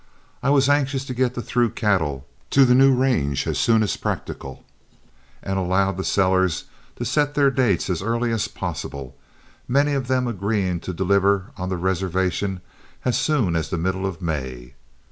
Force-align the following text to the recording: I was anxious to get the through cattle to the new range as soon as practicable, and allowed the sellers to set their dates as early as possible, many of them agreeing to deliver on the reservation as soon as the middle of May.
I 0.41 0.49
was 0.49 0.67
anxious 0.67 1.05
to 1.05 1.13
get 1.13 1.35
the 1.35 1.43
through 1.43 1.69
cattle 1.77 2.25
to 2.49 2.65
the 2.65 2.73
new 2.73 2.91
range 2.91 3.45
as 3.45 3.59
soon 3.59 3.83
as 3.83 3.95
practicable, 3.97 4.63
and 5.43 5.59
allowed 5.59 5.97
the 5.97 6.03
sellers 6.03 6.63
to 6.95 7.05
set 7.05 7.35
their 7.35 7.51
dates 7.51 7.87
as 7.87 8.01
early 8.01 8.31
as 8.31 8.47
possible, 8.47 9.15
many 9.67 9.93
of 9.93 10.07
them 10.07 10.25
agreeing 10.27 10.79
to 10.79 10.91
deliver 10.95 11.51
on 11.55 11.69
the 11.69 11.77
reservation 11.77 12.61
as 13.05 13.15
soon 13.15 13.55
as 13.55 13.69
the 13.69 13.77
middle 13.77 14.07
of 14.07 14.23
May. 14.23 14.73